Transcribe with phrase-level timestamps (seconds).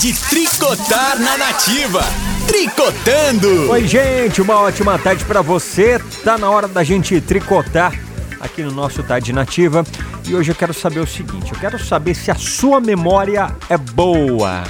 [0.00, 2.00] de tricotar na nativa.
[2.46, 3.70] Tricotando!
[3.70, 6.00] Oi, gente, uma ótima tarde para você.
[6.24, 7.92] Tá na hora da gente tricotar
[8.40, 9.84] aqui no nosso Tarde Nativa.
[10.26, 13.76] E hoje eu quero saber o seguinte: eu quero saber se a sua memória é
[13.76, 14.64] boa.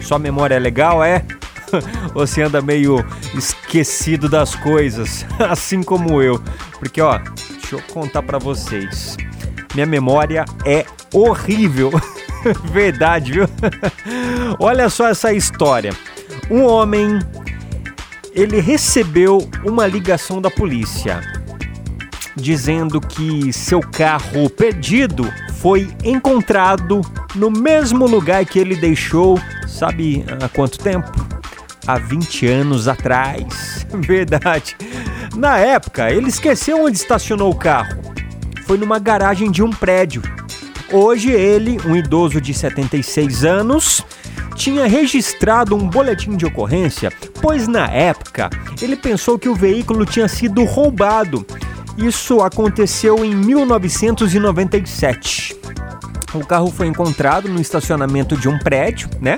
[0.00, 1.24] Sua memória é legal, é?
[2.14, 6.40] Você anda meio esquecido das coisas, assim como eu.
[6.78, 9.16] Porque, ó, deixa eu contar para vocês.
[9.74, 11.90] Minha memória é horrível.
[12.72, 13.48] Verdade, viu?
[14.58, 15.92] Olha só essa história.
[16.50, 17.18] Um homem
[18.34, 21.20] ele recebeu uma ligação da polícia
[22.36, 27.02] dizendo que seu carro perdido foi encontrado
[27.34, 31.10] no mesmo lugar que ele deixou, sabe há quanto tempo?
[31.86, 33.86] Há 20 anos atrás.
[33.92, 34.76] Verdade.
[35.36, 38.00] Na época, ele esqueceu onde estacionou o carro.
[38.66, 40.22] Foi numa garagem de um prédio.
[40.92, 44.04] Hoje ele, um idoso de 76 anos,
[44.56, 48.50] tinha registrado um boletim de ocorrência, pois na época
[48.82, 51.46] ele pensou que o veículo tinha sido roubado.
[51.96, 55.56] Isso aconteceu em 1997.
[56.34, 59.36] O carro foi encontrado no estacionamento de um prédio, né?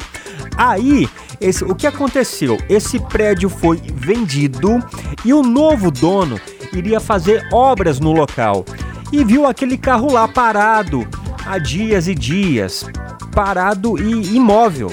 [0.56, 1.06] Aí,
[1.38, 2.56] esse, o que aconteceu?
[2.66, 4.82] Esse prédio foi vendido
[5.22, 6.40] e o novo dono
[6.72, 8.64] iria fazer obras no local
[9.12, 11.06] e viu aquele carro lá parado
[11.52, 12.86] há dias e dias,
[13.34, 14.90] parado e imóvel.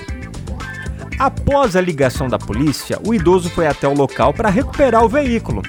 [1.17, 5.63] Após a ligação da polícia, o idoso foi até o local para recuperar o veículo.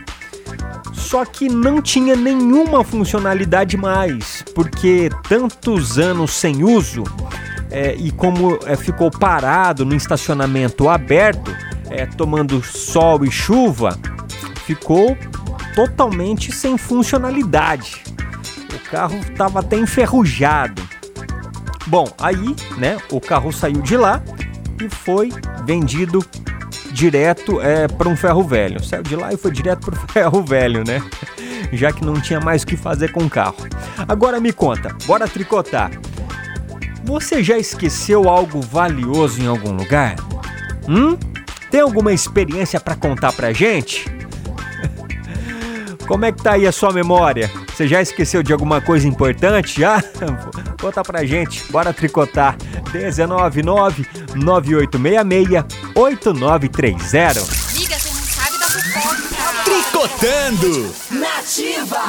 [0.93, 7.05] Só que não tinha nenhuma funcionalidade mais, porque tantos anos sem uso
[7.71, 11.57] é, e como é, ficou parado no estacionamento aberto,
[11.89, 13.97] é, tomando sol e chuva,
[14.67, 15.17] ficou
[15.73, 18.03] totalmente sem funcionalidade.
[18.75, 20.83] O carro estava até enferrujado.
[21.87, 24.23] Bom, aí, né, o carro saiu de lá
[24.81, 25.31] e foi
[25.65, 26.25] vendido
[26.93, 28.83] direto é, para um ferro velho.
[28.83, 31.03] Saiu de lá e foi direto para o ferro velho, né?
[31.73, 33.57] Já que não tinha mais o que fazer com o carro.
[34.09, 35.91] Agora me conta, bora tricotar.
[37.05, 40.17] Você já esqueceu algo valioso em algum lugar?
[40.89, 41.17] Hum?
[41.71, 44.05] Tem alguma experiência para contar pra gente?
[46.07, 47.51] Como é que tá aí a sua memória?
[47.81, 49.81] Você já esqueceu de alguma coisa importante?
[49.81, 50.05] Já?
[50.79, 52.55] Conta pra gente, bora tricotar.
[52.93, 55.65] 199 9866
[55.95, 57.31] 8930.
[57.31, 59.65] Amiga, você não sabe da fofoca.
[59.65, 60.95] Tricotando!
[61.11, 62.01] Nativa!